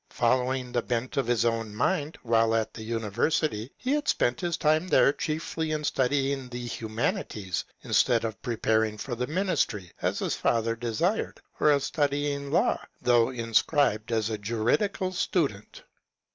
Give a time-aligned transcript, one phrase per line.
[0.09, 4.57] Following the bent of his own mind while at the university, he had spent his
[4.57, 10.17] time there chiefly in studying the humanities, instead of pre paring for the ministry, as
[10.17, 15.83] his father desired, or of studying law, though inscribed as a juridical student.